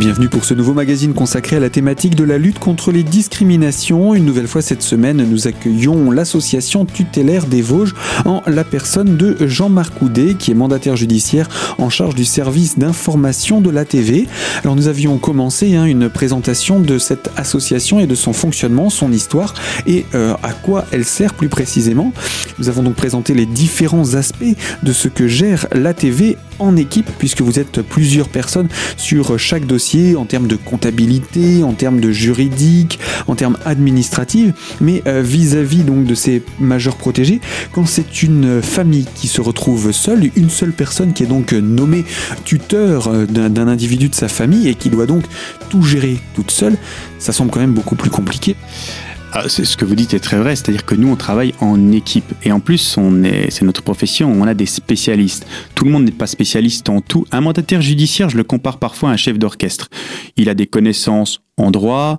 [0.00, 4.14] bienvenue pour ce nouveau magazine consacré à la thématique de la lutte contre les discriminations.
[4.14, 7.94] Une nouvelle fois cette semaine, nous accueillons l'association tutélaire des Vosges
[8.24, 13.60] en la personne de Jean-Marc Houdet, qui est mandataire judiciaire en charge du service d'information
[13.60, 14.26] de la TV.
[14.64, 19.12] Alors nous avions commencé hein, une présentation de cette association et de son fonctionnement, son
[19.12, 19.52] histoire
[19.86, 22.14] et euh, à quoi elle sert plus précisément.
[22.58, 27.10] Nous avons donc présenté les différents aspects de ce que gère la TV en équipe,
[27.18, 32.12] puisque vous êtes plusieurs personnes sur chaque dossier en termes de comptabilité, en termes de
[32.12, 37.40] juridique, en termes administratifs, mais euh, vis-à-vis de ces majeurs protégés,
[37.72, 42.04] quand c'est une famille qui se retrouve seule, une seule personne qui est donc nommée
[42.44, 45.24] tuteur euh, d'un individu de sa famille et qui doit donc
[45.68, 46.76] tout gérer toute seule,
[47.18, 48.56] ça semble quand même beaucoup plus compliqué.
[49.32, 52.34] Ah, ce que vous dites est très vrai, c'est-à-dire que nous on travaille en équipe
[52.42, 55.46] et en plus on est, c'est notre profession, on a des spécialistes.
[55.76, 57.26] Tout le monde n'est pas spécialiste en tout.
[57.30, 59.88] Un mandataire judiciaire, je le compare parfois à un chef d'orchestre.
[60.36, 62.18] Il a des connaissances en droit,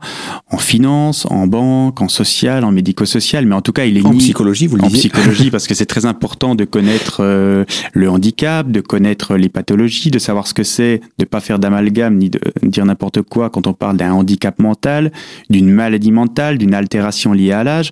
[0.50, 4.16] en finance, en banque, en social, en médico-social, mais en tout cas, il est en
[4.16, 8.70] psychologie, vous le En psychologie, parce que c'est très important de connaître euh, le handicap,
[8.70, 12.40] de connaître les pathologies, de savoir ce que c'est, de pas faire d'amalgame ni de
[12.64, 15.12] dire n'importe quoi quand on parle d'un handicap mental,
[15.50, 17.92] d'une maladie mentale, d'une altération liée à l'âge.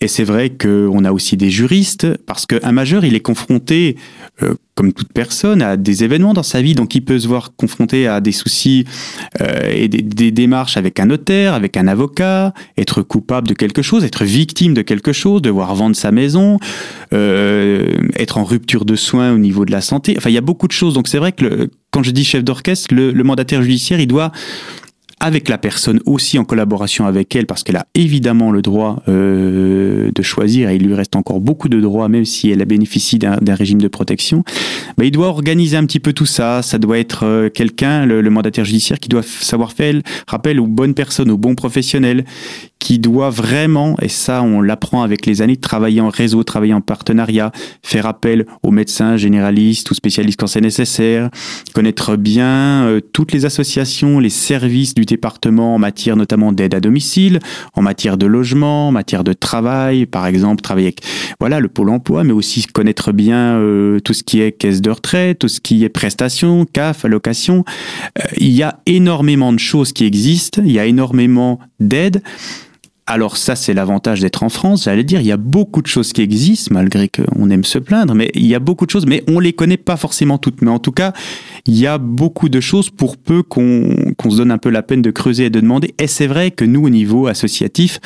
[0.00, 3.96] Et c'est vrai qu'on a aussi des juristes, parce qu'un majeur, il est confronté,
[4.42, 7.52] euh, comme toute personne, à des événements dans sa vie, donc il peut se voir
[7.56, 8.84] confronté à des soucis
[9.40, 13.82] euh, et des, des, démarches avec un notaire, avec un avocat, être coupable de quelque
[13.82, 16.58] chose, être victime de quelque chose, devoir vendre sa maison,
[17.12, 20.14] euh, être en rupture de soins au niveau de la santé.
[20.16, 20.94] Enfin, il y a beaucoup de choses.
[20.94, 24.06] Donc c'est vrai que le, quand je dis chef d'orchestre, le, le mandataire judiciaire, il
[24.06, 24.32] doit
[25.18, 30.10] avec la personne aussi en collaboration avec elle parce qu'elle a évidemment le droit euh,
[30.14, 33.18] de choisir et il lui reste encore beaucoup de droits même si elle a bénéficié
[33.18, 34.44] d'un régime de protection.
[34.98, 36.62] Bah, il doit organiser un petit peu tout ça.
[36.62, 39.94] Ça doit être euh, quelqu'un, le, le, mandataire judiciaire, qui doit savoir faire
[40.26, 42.24] rappel aux bonnes personnes, aux bons professionnels,
[42.86, 46.80] qui doit vraiment, et ça on l'apprend avec les années, travailler en réseau, travailler en
[46.80, 47.50] partenariat,
[47.82, 51.28] faire appel aux médecins généralistes ou spécialistes quand c'est nécessaire,
[51.74, 56.80] connaître bien euh, toutes les associations, les services du département en matière notamment d'aide à
[56.80, 57.40] domicile,
[57.74, 61.00] en matière de logement, en matière de travail, par exemple travailler avec
[61.40, 64.90] voilà le pôle emploi, mais aussi connaître bien euh, tout ce qui est caisse de
[64.90, 67.64] retraite, tout ce qui est prestations, CAF, allocation.
[68.20, 72.22] Euh, il y a énormément de choses qui existent, il y a énormément d'aides.
[73.08, 74.84] Alors ça, c'est l'avantage d'être en France.
[74.84, 78.16] J'allais dire, il y a beaucoup de choses qui existent, malgré qu'on aime se plaindre,
[78.16, 80.60] mais il y a beaucoup de choses, mais on les connaît pas forcément toutes.
[80.60, 81.12] Mais en tout cas,
[81.66, 83.60] il y a beaucoup de choses pour peu qu'on
[84.28, 85.94] se donne un peu la peine de creuser et de demander.
[86.00, 88.00] Et c'est vrai que nous, au niveau associatif,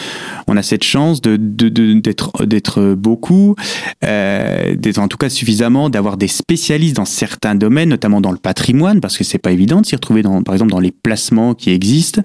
[0.47, 3.55] on a cette chance de d'être d'être beaucoup,
[4.05, 8.39] euh, d'être en tout cas suffisamment, d'avoir des spécialistes dans certains domaines, notamment dans le
[8.39, 11.55] patrimoine, parce que c'est pas évident de s'y retrouver, dans, par exemple, dans les placements
[11.55, 12.21] qui existent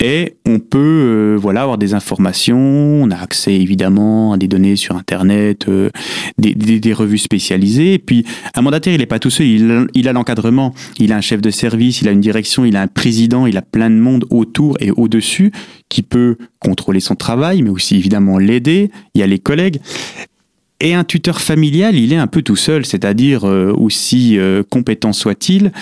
[0.00, 4.76] et on peut euh, voilà avoir des informations, on a accès évidemment à des données
[4.76, 5.90] sur internet, euh,
[6.38, 7.94] des, revues spécialisées.
[7.94, 9.46] Et puis un mandataire, il n'est pas tout seul,
[9.92, 12.82] il, a l'encadrement, il a un chef de service, il a une direction, il a
[12.82, 15.50] un président, il a plein de monde autour et au-dessus
[15.88, 18.92] qui peut contrôler son travail, mais aussi évidemment l'aider.
[19.14, 19.80] Il y a les collègues.
[20.80, 24.38] Et un tuteur familial, il est un peu tout seul, c'est-à-dire euh, aussi
[24.70, 25.72] compétent soit-il,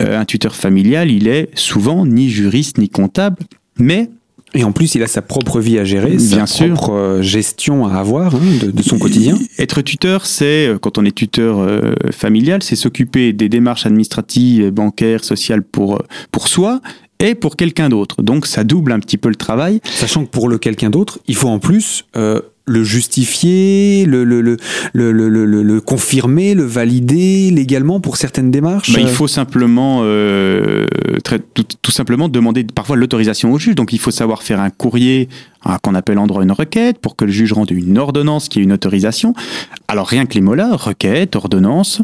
[0.00, 3.36] un tuteur familial, il est souvent ni juriste ni comptable,
[3.78, 4.10] mais
[4.54, 7.86] et en plus, il a sa propre vie à gérer, Bien sa propre euh, gestion
[7.86, 9.36] à avoir hein, de, de, son quotidien.
[9.58, 14.70] Être tuteur, c'est, euh, quand on est tuteur euh, familial, c'est s'occuper des démarches administratives,
[14.70, 16.00] bancaires, sociales pour,
[16.30, 16.80] pour soi
[17.18, 18.22] et pour quelqu'un d'autre.
[18.22, 19.80] Donc ça double un petit peu le travail.
[19.84, 24.40] Sachant que pour le quelqu'un d'autre, il faut en plus euh, le justifier, le, le,
[24.42, 24.56] le,
[25.12, 30.86] le, confirmer, le valider légalement pour certaines démarches bah, Il faut simplement, euh,
[31.22, 33.76] très, tout, simplement demander parfois l'autorisation au juge.
[33.76, 35.28] Donc il faut savoir faire un courrier
[35.82, 38.62] qu'on appelle en droit une requête pour que le juge rende une ordonnance qui est
[38.62, 39.32] une autorisation.
[39.86, 42.02] Alors rien que les mots là, requête, ordonnance,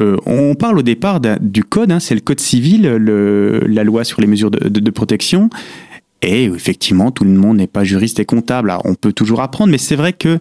[0.00, 4.02] euh, on parle au départ du code, hein, c'est le code civil, le, la loi
[4.02, 5.50] sur les mesures de, de, de protection.
[6.26, 8.70] Et effectivement, tout le monde n'est pas juriste et comptable.
[8.70, 10.38] Alors, on peut toujours apprendre, mais c'est vrai que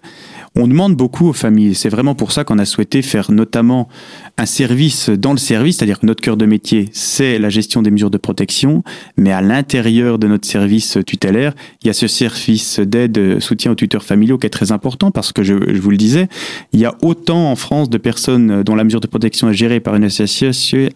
[0.56, 1.76] on demande beaucoup aux familles.
[1.76, 3.90] C'est vraiment pour ça qu'on a souhaité faire notamment
[4.38, 7.92] un service dans le service, c'est-à-dire que notre cœur de métier, c'est la gestion des
[7.92, 8.84] mesures de protection,
[9.18, 13.76] mais à l'intérieur de notre service tutélaire, il y a ce service d'aide, soutien aux
[13.76, 16.30] tuteurs familiaux qui est très important parce que je, vous le disais,
[16.72, 19.82] il y a autant en France de personnes dont la mesure de protection est gérée
[19.82, 20.88] par une association,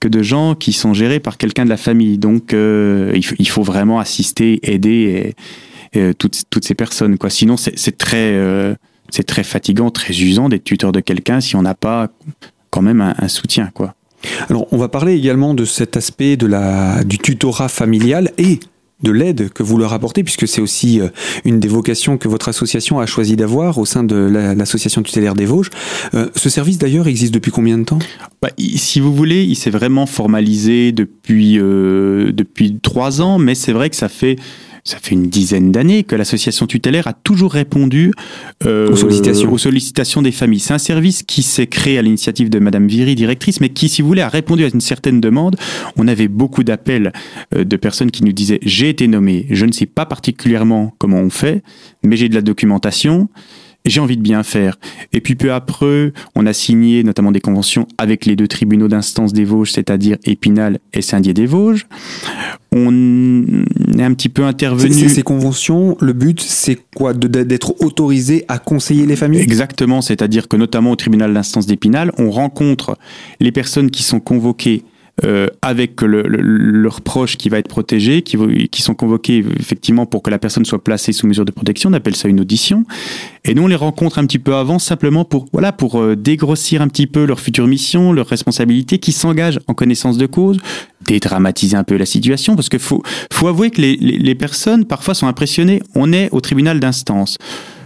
[0.00, 2.18] que de gens qui sont gérés par quelqu'un de la famille.
[2.18, 5.34] Donc, euh, il, faut vraiment assister, aider
[5.92, 7.18] et toutes, toutes ces personnes.
[7.18, 7.30] Quoi.
[7.30, 8.74] Sinon, c'est très, euh,
[9.26, 12.08] très fatigant, très usant d'être tuteur de quelqu'un si on n'a pas
[12.70, 13.70] quand même un, un, soutien.
[13.72, 13.94] Quoi.
[14.48, 18.60] Alors, on va parler également de cet aspect de la, du tutorat familial et
[19.02, 21.08] de l'aide que vous leur apportez, puisque c'est aussi euh,
[21.44, 25.44] une des vocations que votre association a choisi d'avoir au sein de l'association tutélaire des
[25.44, 25.70] Vosges.
[26.14, 27.98] Euh, ce service d'ailleurs existe depuis combien de temps?
[28.40, 33.72] Bah, Si vous voulez, il s'est vraiment formalisé depuis, euh, depuis trois ans, mais c'est
[33.72, 34.36] vrai que ça fait
[34.86, 38.12] ça fait une dizaine d'années que l'association tutélaire a toujours répondu
[38.64, 39.52] euh, aux, sollicitations.
[39.52, 40.22] aux, sollicitations.
[40.22, 40.60] des familles.
[40.60, 44.00] C'est un service qui s'est créé à l'initiative de Madame Viry, directrice, mais qui, si
[44.00, 45.56] vous voulez, a répondu à une certaine demande.
[45.96, 47.12] On avait beaucoup d'appels
[47.54, 51.18] euh, de personnes qui nous disaient j'ai été nommé, je ne sais pas particulièrement comment
[51.18, 51.64] on fait,
[52.04, 53.28] mais j'ai de la documentation
[53.86, 54.78] j'ai envie de bien faire.
[55.12, 59.32] Et puis peu après, on a signé notamment des conventions avec les deux tribunaux d'instance
[59.32, 61.86] des Vosges, c'est-à-dire Épinal et Saint-Dié-des-Vosges.
[62.72, 63.64] On
[63.96, 65.08] est un petit peu intervenu.
[65.08, 67.14] Ces conventions, le but, c'est quoi?
[67.14, 69.40] D'être autorisé à conseiller les familles?
[69.40, 72.98] Exactement, c'est-à-dire que notamment au tribunal d'instance d'Épinal, on rencontre
[73.40, 74.82] les personnes qui sont convoquées
[75.24, 78.36] euh, avec le, leur proche qui va être protégé, qui,
[78.68, 81.88] qui sont convoqués effectivement pour que la personne soit placée sous mesure de protection.
[81.90, 82.84] On appelle ça une audition.
[83.44, 86.82] Et nous, on les rencontre un petit peu avant, simplement pour voilà pour euh, dégrossir
[86.82, 90.58] un petit peu leur future mission, leurs responsabilités, qui s'engagent en connaissance de cause,
[91.06, 93.02] dédramatiser un peu la situation, parce qu'il faut,
[93.32, 95.80] faut avouer que les, les, les personnes parfois sont impressionnées.
[95.94, 97.38] On est au tribunal d'instance.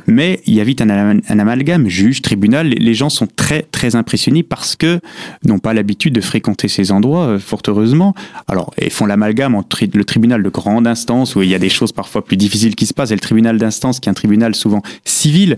[0.06, 2.69] Mais il y a vite un, amalgame, juge, tribunal.
[2.69, 5.00] Les gens sont très, très impressionnés parce que
[5.44, 8.14] n'ont pas l'habitude de fréquenter ces endroits, euh, fort heureusement.
[8.49, 11.69] Alors, ils font l'amalgame entre le tribunal de grande instance, où il y a des
[11.69, 14.55] choses parfois plus difficiles qui se passent, et le tribunal d'instance, qui est un tribunal
[14.55, 15.56] souvent civil.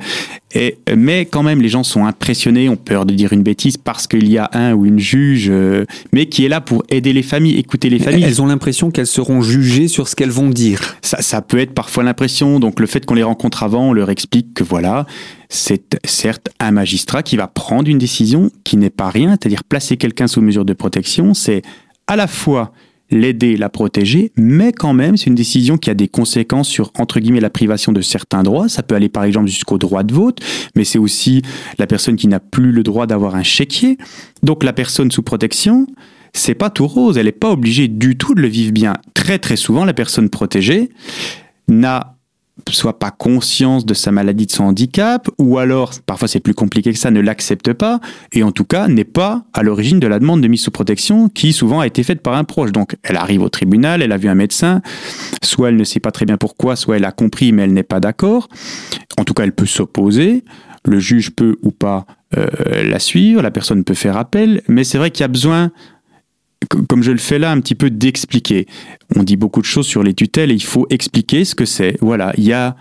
[0.54, 4.06] Et, mais quand même, les gens sont impressionnés, ont peur de dire une bêtise parce
[4.06, 7.22] qu'il y a un ou une juge, euh, mais qui est là pour aider les
[7.22, 8.24] familles, écouter les familles.
[8.24, 10.96] Elles ont l'impression qu'elles seront jugées sur ce qu'elles vont dire.
[11.02, 12.60] Ça, ça peut être parfois l'impression.
[12.60, 15.06] Donc, le fait qu'on les rencontre avant, on leur explique que voilà,
[15.48, 19.96] c'est certes un magistrat qui va prendre une décision qui n'est pas rien, c'est-à-dire placer
[19.96, 21.62] quelqu'un sous mesure de protection, c'est
[22.06, 22.72] à la fois
[23.10, 27.20] l'aider, la protéger, mais quand même, c'est une décision qui a des conséquences sur, entre
[27.20, 28.68] guillemets, la privation de certains droits.
[28.68, 30.40] Ça peut aller, par exemple, jusqu'au droit de vote,
[30.74, 31.42] mais c'est aussi
[31.78, 33.98] la personne qui n'a plus le droit d'avoir un chéquier.
[34.42, 35.86] Donc, la personne sous protection,
[36.32, 37.18] c'est pas tout rose.
[37.18, 38.94] Elle n'est pas obligée du tout de le vivre bien.
[39.12, 40.88] Très, très souvent, la personne protégée
[41.68, 42.16] n'a
[42.70, 46.92] soit pas conscience de sa maladie, de son handicap, ou alors, parfois c'est plus compliqué
[46.92, 48.00] que ça, ne l'accepte pas,
[48.32, 51.28] et en tout cas n'est pas à l'origine de la demande de mise sous protection
[51.28, 52.72] qui souvent a été faite par un proche.
[52.72, 54.82] Donc elle arrive au tribunal, elle a vu un médecin,
[55.42, 57.82] soit elle ne sait pas très bien pourquoi, soit elle a compris mais elle n'est
[57.82, 58.48] pas d'accord.
[59.18, 60.44] En tout cas, elle peut s'opposer,
[60.84, 62.06] le juge peut ou pas
[62.36, 65.70] euh, la suivre, la personne peut faire appel, mais c'est vrai qu'il y a besoin
[66.88, 68.66] comme je le fais là, un petit peu d'expliquer.
[69.16, 71.96] On dit beaucoup de choses sur les tutelles et il faut expliquer ce que c'est.
[72.00, 72.76] Voilà, il y a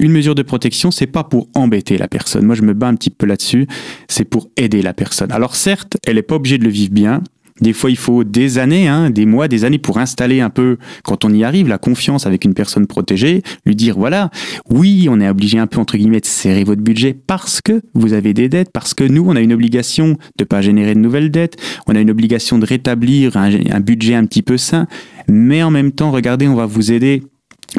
[0.00, 2.44] une mesure de protection, c'est pas pour embêter la personne.
[2.44, 3.66] Moi, je me bats un petit peu là-dessus.
[4.08, 5.32] C'est pour aider la personne.
[5.32, 7.22] Alors certes, elle n'est pas obligée de le vivre bien.
[7.60, 10.78] Des fois, il faut des années, hein, des mois, des années pour installer un peu,
[11.04, 14.30] quand on y arrive, la confiance avec une personne protégée, lui dire, voilà,
[14.70, 18.12] oui, on est obligé un peu, entre guillemets, de serrer votre budget parce que vous
[18.12, 21.30] avez des dettes, parce que nous, on a une obligation de pas générer de nouvelles
[21.30, 21.56] dettes,
[21.86, 24.86] on a une obligation de rétablir un, un budget un petit peu sain,
[25.28, 27.22] mais en même temps, regardez, on va vous aider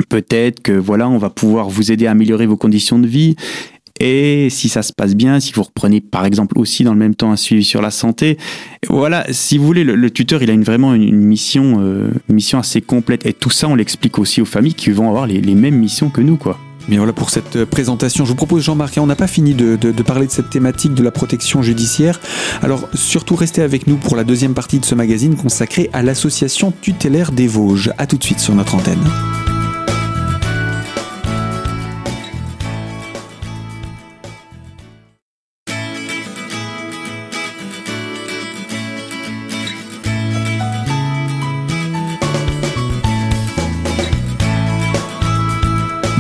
[0.08, 3.36] Peut-être que voilà, on va pouvoir vous aider à améliorer vos conditions de vie.
[4.00, 7.16] Et si ça se passe bien, si vous reprenez par exemple aussi dans le même
[7.16, 8.38] temps un suivi sur la santé,
[8.90, 12.82] voilà, si vous voulez, le, tuteur, il a une, vraiment une, mission, euh, mission assez
[12.82, 13.26] complète.
[13.26, 16.22] Et tout ça, on l'explique aussi aux familles qui vont avoir les, mêmes missions que
[16.22, 16.58] nous, quoi.
[16.88, 18.24] Bien voilà pour cette euh, présentation.
[18.24, 21.04] Je vous propose, Jean-Marc, on n'a pas fini de, de, parler de cette thématique de
[21.04, 22.20] la protection judiciaire.
[22.64, 26.74] Alors, surtout restez avec nous pour la deuxième partie de ce magazine consacré à l'association
[26.82, 27.92] tutélaire des Vosges.
[27.98, 29.04] A tout de suite sur notre antenne.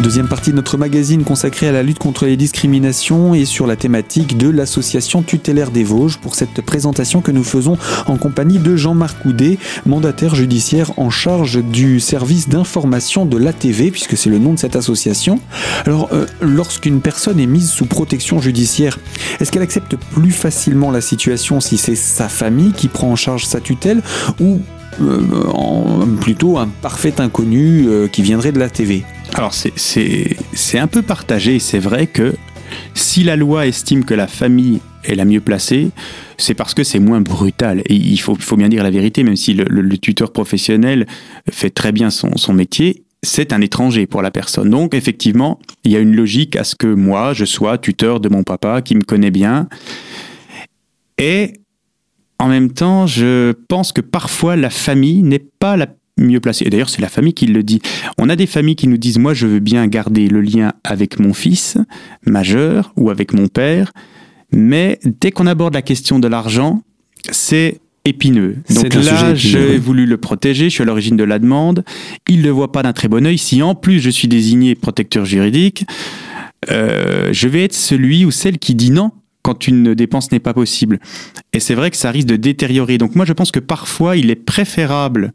[0.01, 3.75] Deuxième partie de notre magazine consacrée à la lutte contre les discriminations et sur la
[3.75, 7.77] thématique de l'association tutélaire des Vosges pour cette présentation que nous faisons
[8.07, 14.15] en compagnie de Jean-Marc Houdet, mandataire judiciaire en charge du service d'information de l'ATV, puisque
[14.15, 15.41] c'est le nom de cette association.
[15.85, 18.99] Alors, euh, lorsqu'une personne est mise sous protection judiciaire,
[19.41, 23.45] est-ce qu'elle accepte plus facilement la situation si c'est sa famille qui prend en charge
[23.45, 24.01] sa tutelle
[24.39, 24.61] ou
[25.01, 29.03] euh, plutôt un parfait inconnu euh, qui viendrait de la TV
[29.33, 31.59] alors c'est un peu partagé.
[31.59, 32.35] C'est vrai que
[32.93, 35.91] si la loi estime que la famille est la mieux placée,
[36.37, 37.81] c'est parce que c'est moins brutal.
[37.85, 41.07] Et il faut, faut, bien dire la vérité, même si le, tuteur professionnel
[41.49, 44.69] fait très bien son, son métier, c'est un étranger pour la personne.
[44.69, 48.29] Donc effectivement, il y a une logique à ce que moi, je sois tuteur de
[48.29, 49.67] mon papa qui me connaît bien.
[51.17, 51.53] Et
[52.39, 55.87] en même temps, je pense que parfois la famille n'est pas la
[56.19, 56.65] mieux placée.
[56.65, 57.81] Et d'ailleurs, c'est la famille qui le dit.
[58.17, 61.19] On a des familles qui nous disent, moi, je veux bien garder le lien avec
[61.19, 61.77] mon fils
[62.25, 63.91] majeur ou avec mon père,
[64.51, 66.81] mais dès qu'on aborde la question de l'argent,
[67.31, 68.57] c'est épineux.
[68.73, 71.83] Donc là, j'ai voulu le protéger, je suis à l'origine de la demande.
[72.27, 73.37] Il ne le voit pas d'un très bon oeil.
[73.37, 75.85] Si en plus je suis désigné protecteur juridique,
[76.69, 79.11] euh, je vais être celui ou celle qui dit non
[79.41, 80.99] quand une dépense n'est pas possible.
[81.53, 82.97] Et c'est vrai que ça risque de détériorer.
[82.97, 85.33] Donc moi, je pense que parfois, il est préférable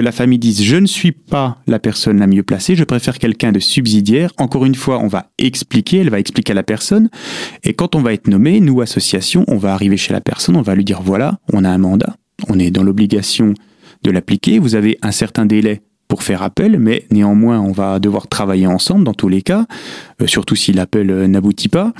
[0.00, 3.52] la famille dise je ne suis pas la personne la mieux placée, je préfère quelqu'un
[3.52, 4.30] de subsidiaire.
[4.38, 7.08] Encore une fois, on va expliquer, elle va expliquer à la personne.
[7.64, 10.62] Et quand on va être nommé, nous, association, on va arriver chez la personne, on
[10.62, 12.16] va lui dire voilà, on a un mandat,
[12.48, 13.54] on est dans l'obligation
[14.02, 18.28] de l'appliquer, vous avez un certain délai pour faire appel, mais néanmoins, on va devoir
[18.28, 19.66] travailler ensemble dans tous les cas,
[20.22, 21.92] euh, surtout si l'appel euh, n'aboutit pas.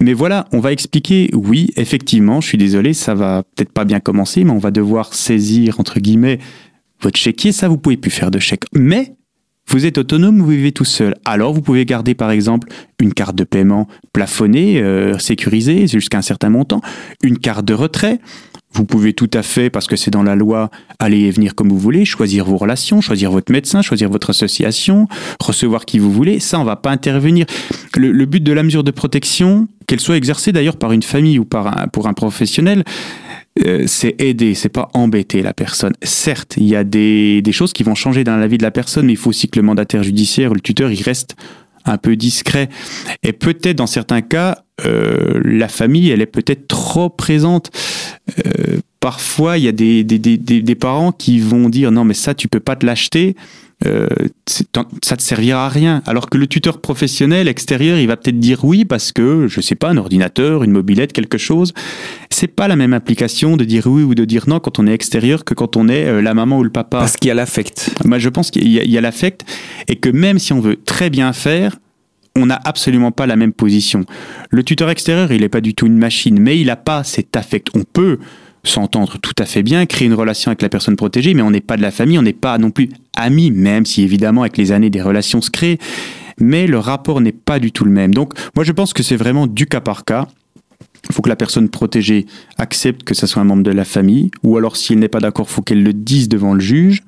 [0.00, 4.00] Mais voilà, on va expliquer, oui, effectivement, je suis désolé, ça va peut-être pas bien
[4.00, 6.40] commencer, mais on va devoir saisir, entre guillemets,
[7.02, 8.64] votre chéquier, ça, vous pouvez plus faire de chèque.
[8.72, 9.16] Mais
[9.68, 11.14] vous êtes autonome, vous vivez tout seul.
[11.24, 12.68] Alors, vous pouvez garder, par exemple,
[13.00, 16.80] une carte de paiement plafonnée, euh, sécurisée jusqu'à un certain montant,
[17.22, 18.20] une carte de retrait.
[18.74, 21.68] Vous pouvez tout à fait, parce que c'est dans la loi, aller et venir comme
[21.68, 25.08] vous voulez, choisir vos relations, choisir votre médecin, choisir votre association,
[25.40, 26.40] recevoir qui vous voulez.
[26.40, 27.46] Ça, on va pas intervenir.
[27.96, 31.44] Le, but de la mesure de protection, qu'elle soit exercée d'ailleurs par une famille ou
[31.44, 32.84] par pour un professionnel,
[33.64, 35.92] euh, c'est aider, c'est pas embêter la personne.
[36.02, 38.70] Certes, il y a des, des, choses qui vont changer dans la vie de la
[38.70, 41.36] personne, mais il faut aussi que le mandataire judiciaire, le tuteur, il reste
[41.84, 42.68] un peu discret.
[43.22, 47.70] Et peut-être dans certains cas, euh, la famille, elle est peut-être trop présente.
[48.46, 52.14] Euh, parfois, il y a des, des, des, des, parents qui vont dire non, mais
[52.14, 53.36] ça, tu peux pas te l'acheter.
[53.86, 54.06] Euh,
[54.46, 56.02] ça te servira à rien.
[56.06, 59.74] Alors que le tuteur professionnel extérieur, il va peut-être dire oui parce que, je sais
[59.74, 61.72] pas, un ordinateur, une mobilette, quelque chose.
[62.30, 64.92] C'est pas la même application de dire oui ou de dire non quand on est
[64.92, 66.98] extérieur que quand on est euh, la maman ou le papa.
[66.98, 67.94] Parce qu'il y a l'affect.
[68.04, 69.44] Moi, je pense qu'il y a, a l'affect
[69.88, 71.76] et que même si on veut très bien faire,
[72.36, 74.04] on n'a absolument pas la même position.
[74.50, 77.36] Le tuteur extérieur, il n'est pas du tout une machine, mais il n'a pas cet
[77.36, 77.68] affect.
[77.74, 78.18] On peut
[78.64, 81.60] s'entendre tout à fait bien, créer une relation avec la personne protégée, mais on n'est
[81.60, 84.72] pas de la famille, on n'est pas non plus amis, même si évidemment avec les
[84.72, 85.78] années des relations se créent,
[86.38, 88.14] mais le rapport n'est pas du tout le même.
[88.14, 90.28] Donc moi je pense que c'est vraiment du cas par cas.
[91.08, 92.26] Il faut que la personne protégée
[92.58, 95.46] accepte que ce soit un membre de la famille, ou alors s'il n'est pas d'accord,
[95.48, 97.02] il faut qu'elle le dise devant le juge.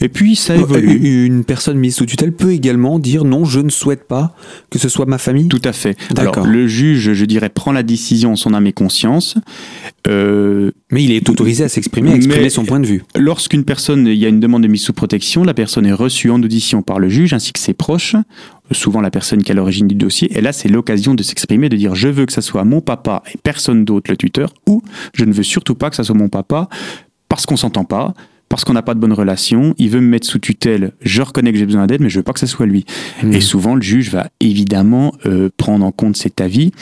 [0.00, 1.26] Et puis ça évolue.
[1.26, 4.34] Une personne mise sous tutelle peut également dire non, je ne souhaite pas
[4.70, 5.48] que ce soit ma famille.
[5.48, 5.96] Tout à fait.
[6.16, 9.36] Alors le juge, je dirais, prend la décision en son âme et conscience.
[10.06, 13.02] Euh, mais il est autorisé à s'exprimer, à exprimer son point de vue.
[13.16, 16.30] Lorsqu'une personne, il y a une demande de mise sous protection, la personne est reçue
[16.30, 18.16] en audition par le juge ainsi que ses proches,
[18.72, 20.36] souvent la personne qui est à l'origine du dossier.
[20.36, 23.22] Et là, c'est l'occasion de s'exprimer, de dire je veux que ça soit mon papa
[23.32, 24.82] et personne d'autre le tuteur, ou
[25.14, 26.68] je ne veux surtout pas que ça soit mon papa
[27.28, 28.14] parce qu'on s'entend pas,
[28.50, 31.52] parce qu'on n'a pas de bonne relation, il veut me mettre sous tutelle, je reconnais
[31.52, 32.84] que j'ai besoin d'aide, mais je veux pas que ce soit lui.
[33.22, 33.32] Mmh.
[33.32, 36.72] Et souvent, le juge va évidemment euh, prendre en compte cet avis.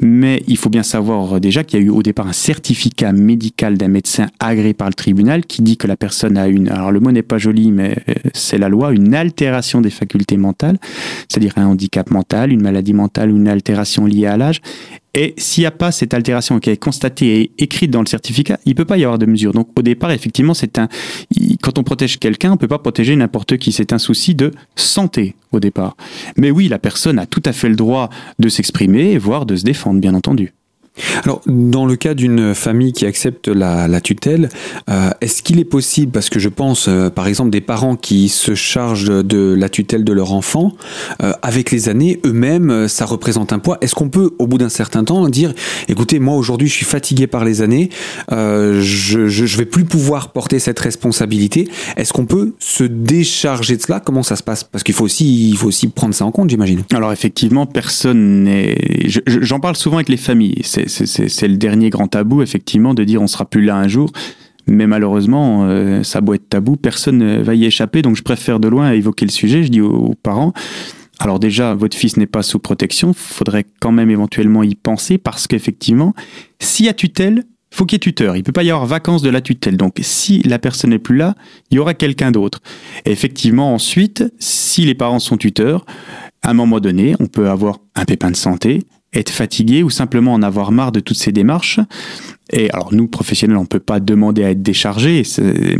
[0.00, 3.78] Mais il faut bien savoir déjà qu'il y a eu au départ un certificat médical
[3.78, 6.98] d'un médecin agréé par le tribunal qui dit que la personne a une, alors le
[6.98, 10.78] mot n'est pas joli, mais euh, c'est la loi, une altération des facultés mentales,
[11.28, 14.60] c'est-à-dire un handicap mental, une maladie mentale ou une altération liée à l'âge.
[15.14, 18.58] Et s'il n'y a pas cette altération qui est constatée et écrite dans le certificat,
[18.66, 19.52] il ne peut pas y avoir de mesure.
[19.52, 20.88] Donc au départ, effectivement, c'est un.
[21.62, 23.70] Quand on protège quelqu'un, on ne peut pas protéger n'importe qui.
[23.70, 25.96] C'est un souci de santé au départ.
[26.36, 29.62] Mais oui, la personne a tout à fait le droit de s'exprimer, voire de se
[29.62, 30.52] défendre, bien entendu.
[31.24, 34.48] Alors, dans le cas d'une famille qui accepte la, tutelle,
[34.88, 38.28] euh, est-ce qu'il est possible, parce que je pense, euh, par exemple, des parents qui
[38.28, 40.72] se chargent de la tutelle de leur enfant,
[41.22, 43.78] euh, avec les années, eux-mêmes, ça représente un poids.
[43.80, 45.52] Est-ce qu'on peut, au bout d'un certain temps, dire,
[45.88, 47.88] écoutez, moi aujourd'hui, je suis fatigué par les années,
[48.30, 51.68] je, ne vais plus pouvoir porter cette responsabilité.
[51.96, 54.00] Est-ce qu'on peut se décharger de cela?
[54.00, 54.62] Comment ça se passe?
[54.64, 56.82] Parce qu'il faut aussi, il faut aussi prendre ça en compte, j'imagine.
[56.92, 58.76] Alors effectivement, personne n'est.
[59.26, 60.62] J'en parle souvent avec les familles.
[60.62, 64.10] C'est c'est le dernier grand tabou, effectivement, de dire on sera plus là un jour.
[64.66, 68.02] Mais malheureusement, euh, ça doit être tabou, personne ne va y échapper.
[68.02, 69.62] Donc je préfère de loin évoquer le sujet.
[69.62, 70.52] Je dis aux, parents,
[71.18, 75.46] alors déjà, votre fils n'est pas sous protection, faudrait quand même éventuellement y penser parce
[75.46, 76.14] qu'effectivement,
[76.60, 78.36] s'il y a tutelle, faut qu'il y ait tuteur.
[78.36, 79.76] Il peut pas y avoir vacances de la tutelle.
[79.76, 81.34] Donc, si la personne n'est plus là,
[81.70, 82.60] il y aura quelqu'un d'autre.
[83.04, 85.84] Effectivement, ensuite, si les parents sont tuteurs,
[86.42, 88.84] à un moment donné, on peut avoir un pépin de santé,
[89.14, 91.80] être fatigué ou simplement en avoir marre de toutes ces démarches.
[92.52, 95.22] Et alors nous, professionnels, on peut pas demander à être déchargé,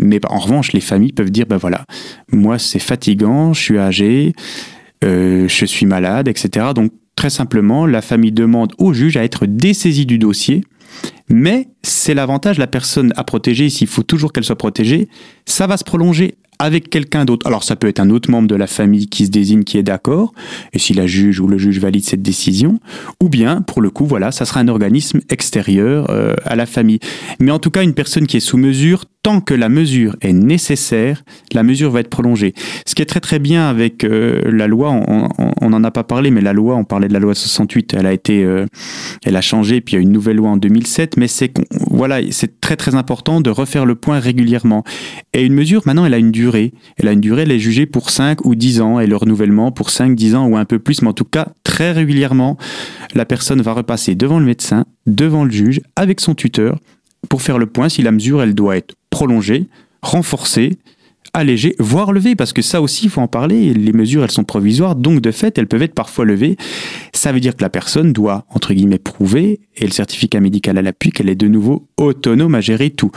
[0.01, 1.85] mais en revanche, les familles peuvent dire, ben voilà,
[2.33, 4.33] moi c'est fatigant, je suis âgé,
[5.05, 6.69] euh, je suis malade, etc.
[6.75, 10.63] Donc très simplement, la famille demande au juge à être dessaisi du dossier
[11.29, 15.09] Mais c'est l'avantage, la personne à protéger, s'il faut toujours qu'elle soit protégée,
[15.47, 17.47] ça va se prolonger avec quelqu'un d'autre.
[17.47, 19.83] Alors ça peut être un autre membre de la famille qui se désigne, qui est
[19.83, 20.33] d'accord,
[20.73, 22.81] et si la juge ou le juge valide cette décision,
[23.23, 27.01] ou bien, pour le coup, voilà, ça sera un organisme extérieur euh, à la famille.
[27.39, 30.35] Mais en tout cas, une personne qui est sous mesure, tant que la mesure est
[30.35, 32.53] nécessaire, la mesure va être prolongée.
[32.87, 36.31] Ce qui est très très bien avec euh, la loi, on n'en a pas parlé,
[36.31, 38.67] mais la loi, on parlait de la loi 68, elle a été, euh,
[39.25, 41.55] elle a changé, puis il y a une nouvelle loi en 2007, mais c'est
[41.91, 44.85] voilà, c'est très très important de refaire le point régulièrement.
[45.33, 46.75] Et une mesure, maintenant, elle a une durée.
[46.99, 49.73] Elle a une durée, elle est jugée pour 5 ou 10 ans, et le renouvellement
[49.73, 52.59] pour 5, 10 ans ou un peu plus, mais en tout cas, très régulièrement,
[53.15, 56.79] la personne va repasser devant le médecin, devant le juge, avec son tuteur,
[57.29, 59.69] pour faire le point si la mesure, elle doit être prolongée,
[60.03, 60.79] renforcée,
[61.33, 63.75] allégée, voire levée, parce que ça aussi, il faut en parler.
[63.75, 66.57] Les mesures, elles sont provisoires, donc de fait, elles peuvent être parfois levées.
[67.13, 70.83] Ça veut dire que la personne doit, entre guillemets, prouver, et le certificat médical à
[70.83, 73.11] l'appui, qu'elle est de nouveau autonome à gérer tout.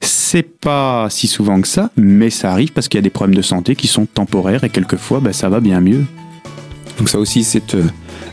[0.00, 3.36] C'est pas si souvent que ça, mais ça arrive parce qu'il y a des problèmes
[3.36, 6.04] de santé qui sont temporaires et quelquefois, ben, ça va bien mieux.
[6.98, 7.84] Donc ça aussi, c'est euh,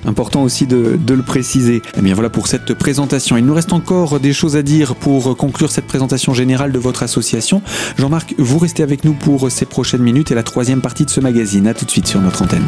[0.06, 1.78] important aussi de, le préciser.
[1.78, 3.38] Et eh bien voilà pour cette présentation.
[3.38, 7.04] Il nous reste encore des choses à dire pour conclure cette présentation générale de votre
[7.04, 7.62] association.
[7.98, 11.20] Jean-Marc, vous restez avec nous pour ces prochaines minutes et la troisième partie de ce
[11.20, 11.68] magazine.
[11.68, 12.66] A tout de suite sur notre antenne.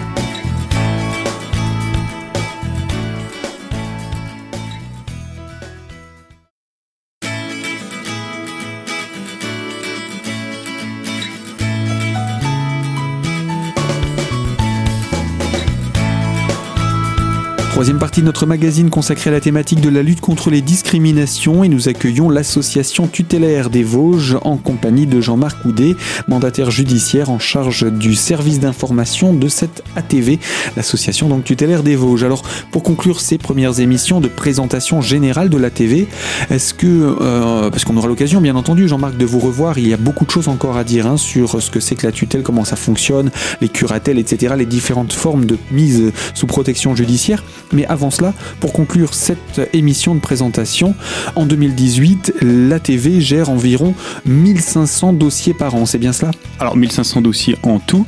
[17.82, 21.64] Troisième partie de notre magazine consacrée à la thématique de la lutte contre les discriminations
[21.64, 25.96] et nous accueillons l'association tutélaire des Vosges en compagnie de Jean-Marc Houdet,
[26.28, 30.38] mandataire judiciaire en charge du service d'information de cette ATV,
[30.78, 32.24] l'association donc tutélaire des Vosges.
[32.24, 36.08] Alors pour conclure ces premières émissions de présentation générale de l'ATV,
[36.52, 39.94] est-ce que, euh, parce qu'on aura l'occasion bien entendu Jean-Marc de vous revoir, il y
[39.96, 42.44] a beaucoup de choses encore à dire hein, sur ce que c'est que la tutelle,
[42.44, 47.44] comment ça fonctionne, les curatelles, etc., les différentes formes de mise sous protection judiciaire.
[47.74, 50.96] Mais avant cela, pour conclure cette émission de présentation,
[51.36, 53.94] en 2018, l'ATV gère environ
[54.26, 56.32] 1500 dossiers par an, c'est bien cela?
[56.60, 58.06] Alors 1500 dossiers en tout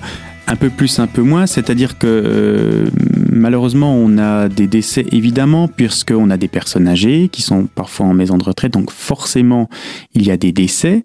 [0.47, 2.85] un peu plus, un peu moins, c'est-à-dire que euh,
[3.31, 8.13] malheureusement on a des décès évidemment puisqu'on a des personnes âgées qui sont parfois en
[8.13, 9.69] maison de retraite, donc forcément
[10.13, 11.03] il y a des décès.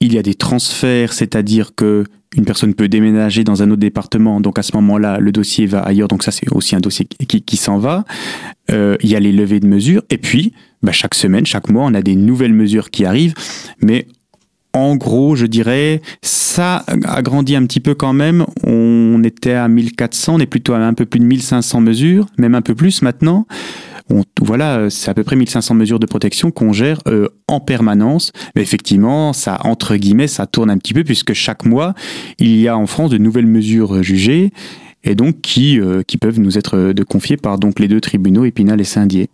[0.00, 2.04] Il y a des transferts, c'est-à-dire que
[2.36, 5.80] une personne peut déménager dans un autre département, donc à ce moment-là, le dossier va
[5.80, 8.04] ailleurs, donc ça c'est aussi un dossier qui, s'en va.
[8.70, 11.84] Euh, il y a les levées de mesures, et puis bah, chaque semaine, chaque mois,
[11.84, 13.34] on a des nouvelles mesures qui arrivent,
[13.80, 14.06] mais
[14.74, 18.44] en gros, je dirais, ça a grandi un petit peu quand même.
[18.64, 22.54] On était à 1400, on est plutôt à un peu plus de 1500 mesures, même
[22.54, 23.46] un peu plus maintenant
[24.40, 28.32] voilà, c'est à peu près 1500 mesures de protection qu'on gère euh, en permanence.
[28.54, 31.94] Mais effectivement, ça, entre guillemets, ça tourne un petit peu puisque chaque mois,
[32.38, 34.50] il y a en France de nouvelles mesures jugées
[35.04, 38.00] et donc qui, euh, qui peuvent nous être euh, de confiées par donc les deux
[38.00, 39.28] tribunaux, Épinal et Saint-Dié.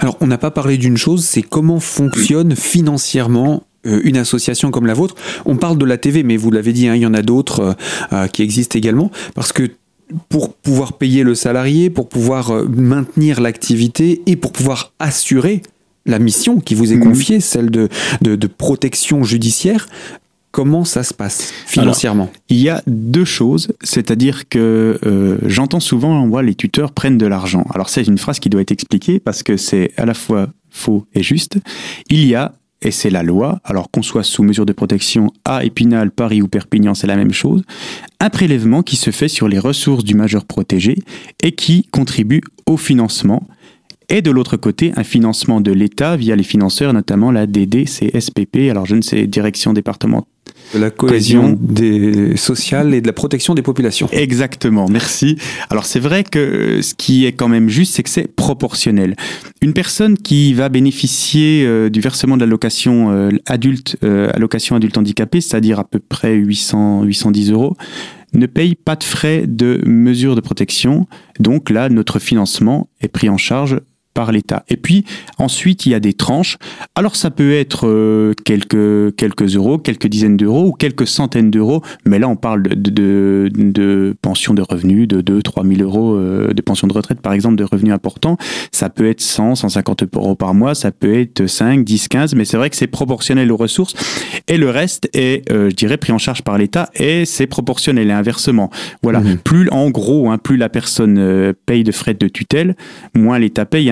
[0.00, 4.94] Alors, on n'a pas parlé d'une chose, c'est comment fonctionne financièrement une association comme la
[4.94, 5.14] vôtre.
[5.44, 7.76] On parle de la TV, mais vous l'avez dit, hein, il y en a d'autres
[8.32, 9.68] qui existent également, parce que
[10.28, 15.62] pour pouvoir payer le salarié, pour pouvoir euh, maintenir l'activité et pour pouvoir assurer
[16.06, 17.04] la mission qui vous est mhm.
[17.04, 17.88] confiée, celle de,
[18.20, 19.88] de, protection judiciaire,
[20.50, 22.30] comment ça se passe financièrement?
[22.50, 27.26] Il y a deux choses, c'est-à-dire que euh, j'entends souvent, moi, les tuteurs prennent de
[27.26, 27.64] l'argent.
[27.74, 31.06] Alors c'est une phrase qui doit être expliquée parce que c'est à la fois faux
[31.14, 31.56] et juste.
[32.10, 32.52] Il y a
[32.84, 36.48] et c'est la loi, alors qu'on soit sous mesure de protection à Épinal, Paris ou
[36.48, 37.62] Perpignan, c'est la même chose,
[38.20, 40.98] un prélèvement qui se fait sur les ressources du majeur protégé
[41.42, 43.46] et qui contribue au financement.
[44.10, 48.84] Et de l'autre côté, un financement de l'État via les financeurs, notamment la DDCSPP, alors
[48.84, 50.33] je ne sais, Direction départementale
[50.74, 54.08] de la cohésion des sociale et de la protection des populations.
[54.12, 55.36] Exactement, merci.
[55.70, 59.16] Alors c'est vrai que ce qui est quand même juste, c'est que c'est proportionnel.
[59.60, 64.98] Une personne qui va bénéficier euh, du versement de l'allocation euh, adulte, euh, allocation adulte
[64.98, 67.76] handicapé, c'est-à-dire à peu près 800, 810 euros,
[68.32, 71.06] ne paye pas de frais de mesure de protection.
[71.38, 73.80] Donc là, notre financement est pris en charge
[74.14, 74.64] par l'État.
[74.68, 75.04] Et puis
[75.38, 76.56] ensuite, il y a des tranches.
[76.94, 81.82] Alors ça peut être euh, quelques, quelques euros, quelques dizaines d'euros ou quelques centaines d'euros,
[82.06, 86.14] mais là on parle de, de, de pension de revenus de 2 3 000 euros
[86.14, 88.36] euh, de pension de retraite par exemple, de revenus importants.
[88.72, 92.44] Ça peut être 100, 150 euros par mois, ça peut être 5, 10, 15, mais
[92.44, 93.94] c'est vrai que c'est proportionnel aux ressources.
[94.46, 98.08] Et le reste est, euh, je dirais, pris en charge par l'État et c'est proportionnel
[98.08, 98.70] et inversement.
[99.02, 99.20] Voilà.
[99.20, 99.38] Mmh.
[99.38, 102.76] Plus, en gros, hein, plus la personne paye de frais de tutelle,
[103.14, 103.90] moins l'État paye.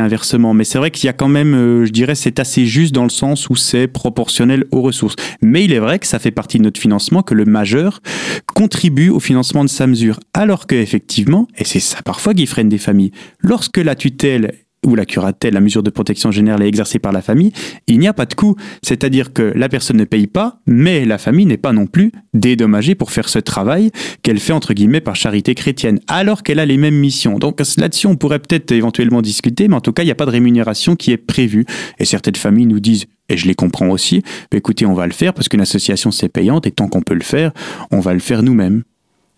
[0.55, 3.05] Mais c'est vrai qu'il y a quand même, euh, je dirais, c'est assez juste dans
[3.05, 5.17] le sens où c'est proportionnel aux ressources.
[5.41, 8.01] Mais il est vrai que ça fait partie de notre financement que le majeur
[8.55, 10.21] contribue au financement de sa mesure.
[10.35, 14.53] Alors que effectivement, et c'est ça parfois qui freine des familles, lorsque la tutelle
[14.87, 17.53] ou la curatelle, la mesure de protection générale est exercée par la famille,
[17.87, 18.57] il n'y a pas de coût.
[18.83, 22.95] C'est-à-dire que la personne ne paye pas, mais la famille n'est pas non plus dédommagée
[22.95, 23.91] pour faire ce travail
[24.23, 27.39] qu'elle fait entre guillemets par charité chrétienne, alors qu'elle a les mêmes missions.
[27.39, 30.27] Donc là-dessus, on pourrait peut-être éventuellement discuter, mais en tout cas, il n'y a pas
[30.27, 31.65] de rémunération qui est prévue.
[31.99, 35.13] Et certaines familles nous disent, et je les comprends aussi, bah, écoutez, on va le
[35.13, 37.53] faire parce qu'une association c'est payante et tant qu'on peut le faire,
[37.91, 38.83] on va le faire nous-mêmes.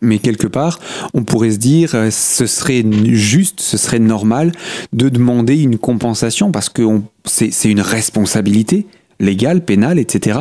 [0.04, 0.78] Mais quelque part,
[1.14, 4.52] on pourrait se dire, euh, ce serait juste, ce serait normal
[4.92, 6.82] de demander une compensation parce que
[7.24, 8.86] c'est une responsabilité
[9.20, 10.40] légale, pénale, etc.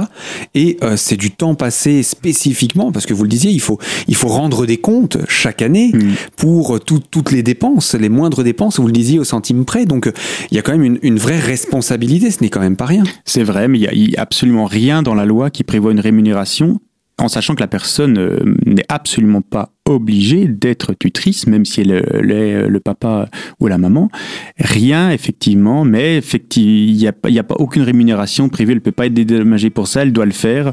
[0.56, 4.15] Et euh, c'est du temps passé spécifiquement, parce que vous le disiez, il faut, il
[4.15, 6.13] faut rendre des comptes chaque année mm.
[6.36, 9.86] pour toutes les dépenses, les moindres dépenses, vous le disiez au centime près.
[9.86, 10.12] Donc
[10.52, 13.04] il y a quand même une, vraie responsabilité, ce n'est quand même pas rien.
[13.26, 16.80] C'est vrai, mais il n'y a, absolument rien dans la loi qui prévoit une rémunération
[17.19, 21.91] en sachant que la personne euh, n'est absolument pas obligée d'être tutrice, même si elle
[21.91, 24.10] est euh, le papa ou la maman.
[24.58, 26.21] Rien, effectivement, mais
[26.56, 29.88] il n'y a, a, pas aucune rémunération prévue, elle ne peut pas être dédommagée pour
[29.88, 30.71] ça, elle doit le faire.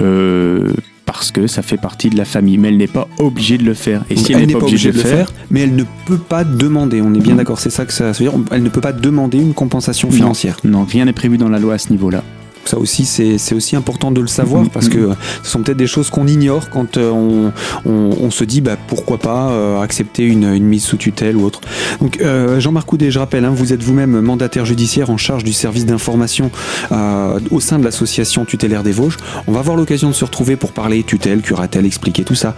[0.00, 0.72] Euh,
[1.06, 3.72] parce que ça fait partie de la famille, mais elle n'est pas obligée de le
[3.72, 4.04] faire.
[4.10, 7.00] Et si elle, n'est pas, obligée, de le faire, mais elle ne peut pas demander.
[7.00, 8.34] On est bien d'accord, c'est ça que ça veut dire.
[8.50, 10.58] Elle ne peut pas demander une compensation financière.
[10.64, 12.22] non rien n'est prévu dans la loi à ce niveau-là.
[12.68, 14.68] Ça aussi, c'est aussi important de le savoir mm-hmm.
[14.68, 15.08] parce que
[15.42, 17.50] ce sont peut-être des choses qu'on ignore quand euh,
[17.86, 21.62] on, se dit bah, pourquoi pas euh, accepter une, mise sous tutelle ou autre.
[22.02, 25.54] Donc euh, Jean-Marc Coudet, je rappelle, hein, vous êtes vous-même mandataire judiciaire en charge du
[25.54, 26.50] service d'information
[27.50, 29.16] au sein de l'association tutélaire des Vosges.
[29.46, 32.54] On va avoir l'occasion de se retrouver pour parler tutelle, curatelle, expliquer tout ça,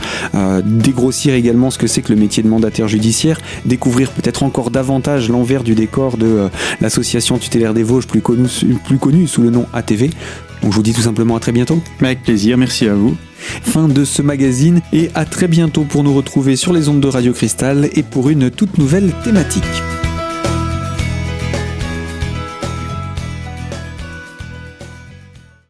[0.65, 5.29] dégrossir également ce que c'est que le métier de mandataire judiciaire, découvrir peut-être encore davantage
[5.29, 6.49] l'envers du décor de
[6.81, 8.49] l'association tutélaire des Vosges, plus connue
[8.85, 11.81] plus connu sous le nom ATV donc je vous dis tout simplement à très bientôt.
[12.01, 13.17] Avec plaisir, merci à vous.
[13.39, 17.09] Fin de ce magazine et à très bientôt pour nous retrouver sur les ondes de
[17.09, 19.65] Radio Cristal et pour une toute nouvelle thématique.